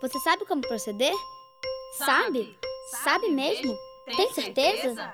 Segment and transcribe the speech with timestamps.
[0.00, 1.12] Você sabe como proceder?
[1.98, 2.56] Sabe?
[3.02, 3.76] Sabe mesmo?
[4.16, 5.10] Tem certeza?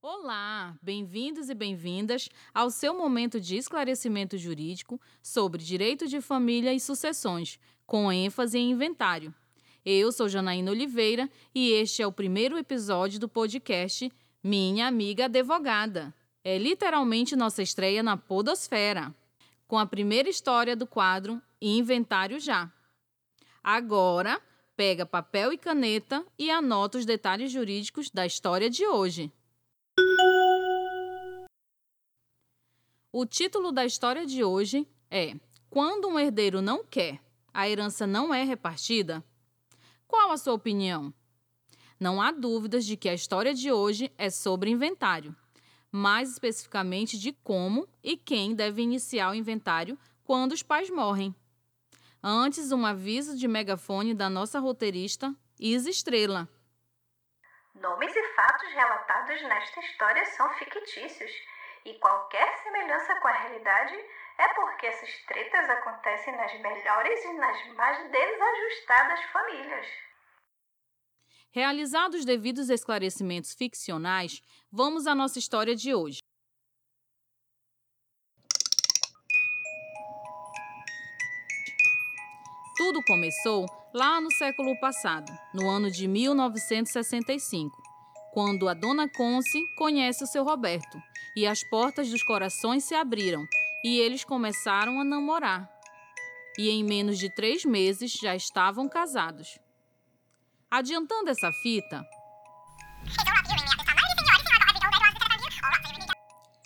[0.00, 6.78] Olá, bem-vindos e bem-vindas ao seu momento de esclarecimento jurídico sobre direito de família e
[6.78, 9.34] sucessões, com ênfase em inventário.
[9.84, 14.12] Eu sou Janaína Oliveira e este é o primeiro episódio do podcast
[14.44, 16.14] Minha Amiga Advogada.
[16.44, 19.12] É literalmente nossa estreia na Podosfera,
[19.72, 22.70] com a primeira história do quadro Inventário Já.
[23.64, 24.38] Agora,
[24.76, 29.32] pega papel e caneta e anota os detalhes jurídicos da história de hoje.
[33.10, 35.36] O título da história de hoje é
[35.70, 37.18] Quando um herdeiro não quer,
[37.54, 39.24] a herança não é repartida?
[40.06, 41.14] Qual a sua opinião?
[41.98, 45.34] Não há dúvidas de que a história de hoje é sobre inventário,
[45.92, 51.34] mais especificamente de como e quem deve iniciar o inventário quando os pais morrem.
[52.22, 56.48] Antes, um aviso de megafone da nossa roteirista, Isa Estrela.
[57.74, 61.30] Nomes e fatos relatados nesta história são fictícios
[61.84, 63.94] e qualquer semelhança com a realidade
[64.38, 69.86] é porque essas tretas acontecem nas melhores e nas mais desajustadas famílias.
[71.54, 76.20] Realizados os devidos esclarecimentos ficcionais, vamos à nossa história de hoje.
[82.74, 87.82] Tudo começou lá no século passado, no ano de 1965,
[88.32, 90.98] quando a dona Conce conhece o seu Roberto
[91.36, 93.44] e as portas dos corações se abriram
[93.84, 95.70] e eles começaram a namorar.
[96.58, 99.60] E em menos de três meses já estavam casados.
[100.72, 102.02] Adiantando essa fita,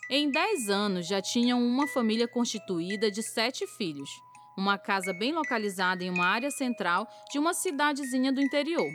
[0.09, 4.09] em dez anos já tinham uma família constituída de sete filhos.
[4.57, 8.89] Uma casa bem localizada em uma área central de uma cidadezinha do interior.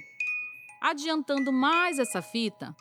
[0.81, 2.73] Adiantando mais essa fita.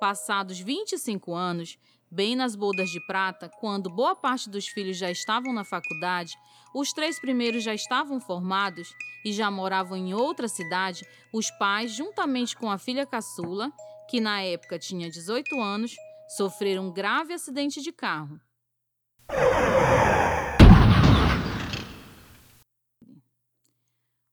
[0.00, 1.76] Passados 25 anos,
[2.14, 6.38] bem nas bodas de prata, quando boa parte dos filhos já estavam na faculdade,
[6.72, 8.88] os três primeiros já estavam formados
[9.24, 13.72] e já moravam em outra cidade, os pais, juntamente com a filha caçula,
[14.08, 15.96] que na época tinha 18 anos,
[16.36, 18.40] sofreram um grave acidente de carro.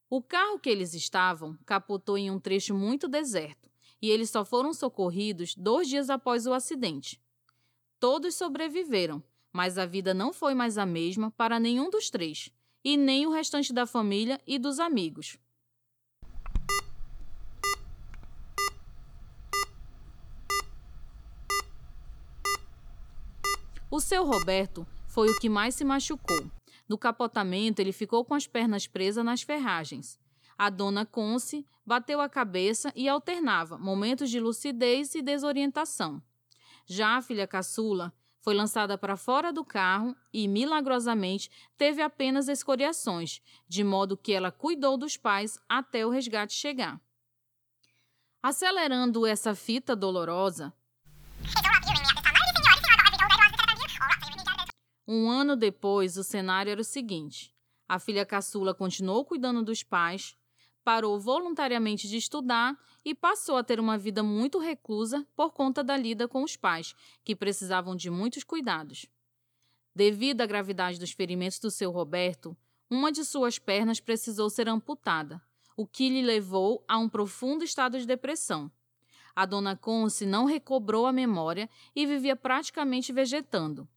[0.07, 4.71] O carro que eles estavam capotou em um trecho muito deserto e eles só foram
[4.71, 7.19] socorridos dois dias após o acidente.
[8.01, 9.23] Todos sobreviveram,
[9.53, 12.49] mas a vida não foi mais a mesma para nenhum dos três,
[12.83, 15.37] e nem o restante da família e dos amigos.
[23.91, 26.49] O seu Roberto foi o que mais se machucou.
[26.89, 30.17] No capotamento, ele ficou com as pernas presas nas ferragens.
[30.57, 36.19] A dona Conce bateu a cabeça e alternava momentos de lucidez e desorientação.
[36.85, 43.41] Já a filha caçula foi lançada para fora do carro e, milagrosamente, teve apenas escoriações,
[43.67, 46.99] de modo que ela cuidou dos pais até o resgate chegar.
[48.41, 50.73] Acelerando essa fita dolorosa,
[55.13, 57.53] Um ano depois, o cenário era o seguinte:
[57.85, 60.37] a filha caçula continuou cuidando dos pais,
[60.83, 65.95] parou voluntariamente de estudar e passou a ter uma vida muito reclusa por conta da
[65.95, 69.05] lida com os pais, que precisavam de muitos cuidados.
[69.93, 72.55] Devido à gravidade dos ferimentos do seu Roberto,
[72.89, 75.41] uma de suas pernas precisou ser amputada,
[75.75, 78.71] o que lhe levou a um profundo estado de depressão.
[79.35, 83.87] A dona Conce não recobrou a memória e vivia praticamente vegetando.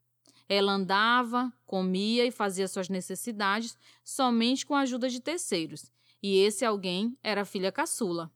[0.49, 5.91] Ela andava, comia e fazia suas necessidades somente com a ajuda de terceiros,
[6.25, 8.33] e esse alguém era a filha caçula.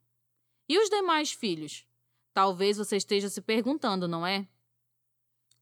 [0.68, 1.86] E os demais filhos?
[2.34, 4.46] Talvez você esteja se perguntando, não é?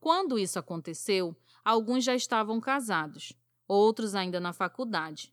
[0.01, 3.33] Quando isso aconteceu, alguns já estavam casados,
[3.69, 5.33] outros ainda na faculdade.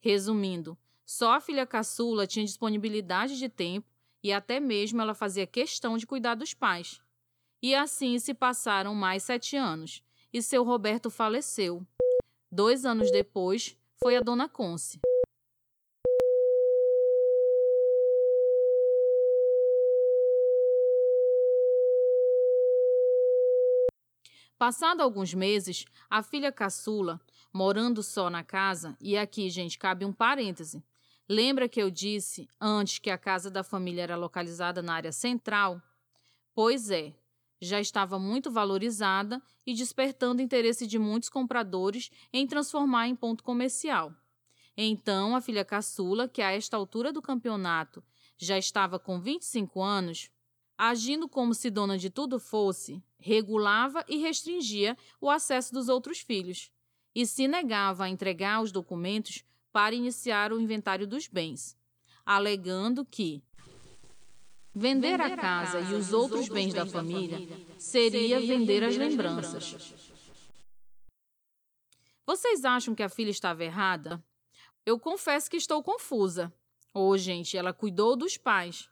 [0.00, 3.86] Resumindo, só a filha caçula tinha disponibilidade de tempo
[4.22, 7.02] e até mesmo ela fazia questão de cuidar dos pais.
[7.60, 11.86] E assim se passaram mais sete anos, e seu Roberto faleceu.
[12.50, 14.98] Dois anos depois, foi a dona Conce.
[24.60, 27.18] Passado alguns meses, a filha caçula,
[27.50, 30.84] morando só na casa, e aqui, gente, cabe um parêntese.
[31.26, 35.80] Lembra que eu disse antes que a casa da família era localizada na área central?
[36.54, 37.14] Pois é,
[37.58, 44.14] já estava muito valorizada e despertando interesse de muitos compradores em transformar em ponto comercial.
[44.76, 48.04] Então, a filha caçula, que a esta altura do campeonato
[48.36, 50.30] já estava com 25 anos,
[50.76, 56.70] agindo como se dona de tudo fosse, regulava e restringia o acesso dos outros filhos
[57.14, 61.76] e se negava a entregar os documentos para iniciar o inventário dos bens,
[62.24, 63.42] alegando que
[64.74, 67.46] vender a casa e os outros bens da família
[67.78, 69.94] seria vender as lembranças.
[72.26, 74.22] Vocês acham que a filha estava errada?
[74.86, 76.52] Eu confesso que estou confusa.
[76.94, 78.88] Ô, oh, gente, ela cuidou dos pais.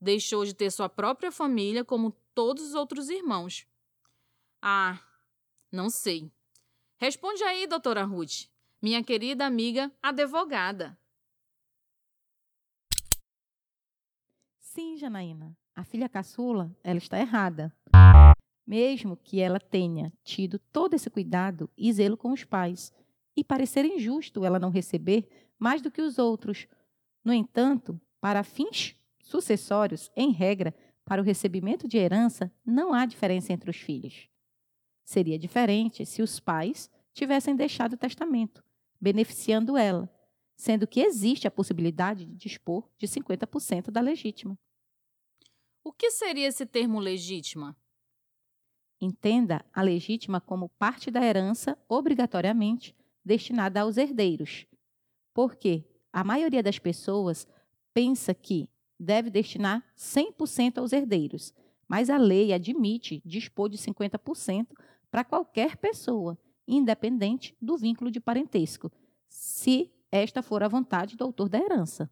[0.00, 3.66] Deixou de ter sua própria família como todos os outros irmãos.
[4.62, 5.00] Ah,
[5.70, 6.30] não sei.
[6.98, 8.48] Responde aí, doutora Ruth,
[8.80, 10.98] minha querida amiga advogada.
[14.58, 15.56] Sim, Janaína.
[15.74, 17.74] A filha caçula, ela está errada.
[18.66, 22.92] Mesmo que ela tenha tido todo esse cuidado e zelo com os pais,
[23.36, 25.28] e parecer injusto ela não receber
[25.58, 26.68] mais do que os outros.
[27.24, 30.74] No entanto, para fins sucessórios, em regra,
[31.10, 34.28] para o recebimento de herança, não há diferença entre os filhos.
[35.02, 38.62] Seria diferente se os pais tivessem deixado o testamento,
[39.00, 40.08] beneficiando ela,
[40.54, 44.56] sendo que existe a possibilidade de dispor de 50% da legítima.
[45.82, 47.76] O que seria esse termo legítima?
[49.00, 54.64] Entenda a legítima como parte da herança obrigatoriamente destinada aos herdeiros.
[55.34, 57.48] Porque a maioria das pessoas
[57.92, 61.54] pensa que deve destinar 100% aos herdeiros,
[61.88, 64.68] mas a lei admite dispor de 50%
[65.10, 66.38] para qualquer pessoa,
[66.68, 68.92] independente do vínculo de parentesco,
[69.26, 72.10] se esta for a vontade do autor da herança.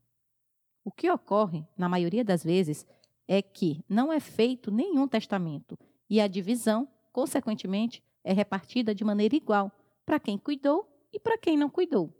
[0.82, 2.87] O que ocorre, na maioria das vezes,
[3.26, 9.37] é que não é feito nenhum testamento e a divisão, consequentemente, é repartida de maneira
[9.37, 9.70] igual
[10.06, 12.14] para quem cuidou e para quem não cuidou.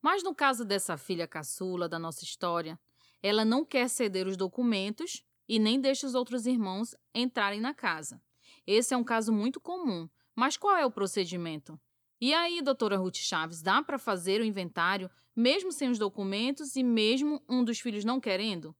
[0.00, 2.78] Mas no caso dessa filha caçula da nossa história,
[3.22, 8.20] ela não quer ceder os documentos e nem deixa os outros irmãos entrarem na casa.
[8.66, 11.78] Esse é um caso muito comum, mas qual é o procedimento?
[12.20, 16.82] E aí, doutora Ruth Chaves, dá para fazer o inventário mesmo sem os documentos e
[16.82, 18.74] mesmo um dos filhos não querendo?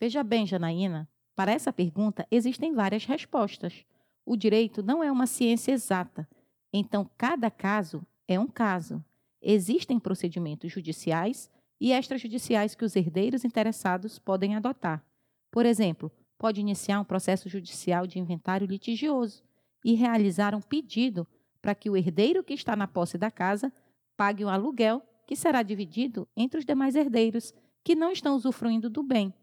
[0.00, 3.84] Veja bem, Janaína, para essa pergunta existem várias respostas.
[4.24, 6.28] O direito não é uma ciência exata,
[6.72, 9.04] então cada caso é um caso.
[9.40, 11.50] Existem procedimentos judiciais
[11.82, 15.04] e extrajudiciais que os herdeiros interessados podem adotar.
[15.50, 19.42] Por exemplo, pode iniciar um processo judicial de inventário litigioso
[19.84, 21.26] e realizar um pedido
[21.60, 23.72] para que o herdeiro que está na posse da casa
[24.16, 27.52] pague o um aluguel que será dividido entre os demais herdeiros
[27.82, 29.34] que não estão usufruindo do bem.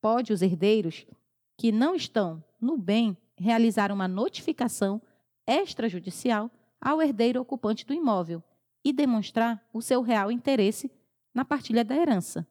[0.00, 1.04] Pode os herdeiros
[1.56, 5.02] que não estão no bem realizar uma notificação
[5.44, 6.48] extrajudicial
[6.80, 8.44] ao herdeiro ocupante do imóvel
[8.84, 10.90] e demonstrar o seu real interesse
[11.34, 12.46] na partilha da herança.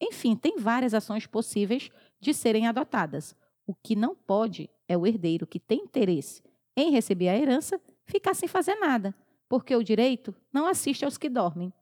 [0.00, 1.90] Enfim, tem várias ações possíveis
[2.20, 3.34] de serem adotadas.
[3.66, 6.42] O que não pode é o herdeiro que tem interesse
[6.76, 9.14] em receber a herança ficar sem fazer nada,
[9.48, 11.72] porque o direito não assiste aos que dormem.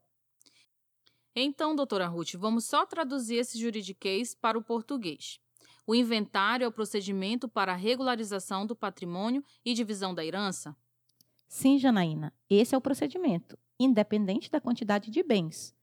[1.34, 5.40] Então, doutora Ruth, vamos só traduzir esse juridiquês para o português.
[5.87, 10.76] O inventário é o procedimento para a regularização do patrimônio e divisão da herança?
[11.52, 15.76] Sim, Janaína, esse é o procedimento, independente da quantidade de bens.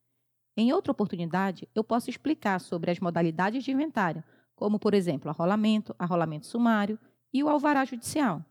[0.57, 4.23] Em outra oportunidade, eu posso explicar sobre as modalidades de inventário,
[4.55, 6.97] como, por exemplo, arrolamento, arrolamento sumário
[7.31, 8.43] e o alvará judicial.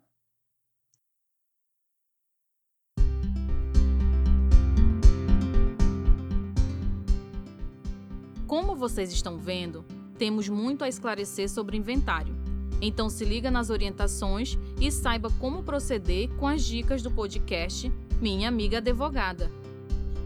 [8.46, 9.84] Como vocês estão vendo,
[10.16, 12.47] temos muito a esclarecer sobre inventário.
[12.80, 18.49] Então se liga nas orientações e saiba como proceder com as dicas do podcast Minha
[18.49, 19.50] Amiga Advogada.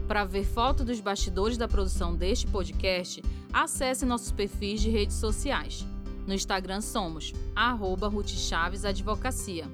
[0.07, 5.85] Para ver foto dos bastidores da produção deste podcast, acesse nossos perfis de redes sociais.
[6.27, 9.65] No Instagram somos arroba Ruth Chaves Advocacia.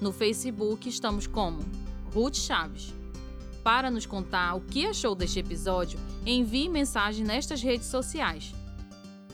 [0.00, 1.60] No Facebook estamos como
[2.14, 2.94] Ruth Chaves.
[3.62, 8.54] Para nos contar o que achou deste episódio, envie mensagem nestas redes sociais.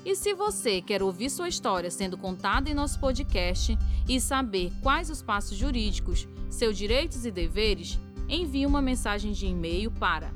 [0.04, 5.08] E se você quer ouvir sua história sendo contada em nosso podcast e saber quais
[5.08, 10.30] os passos jurídicos, seus direitos e deveres, envie uma mensagem de e-mail para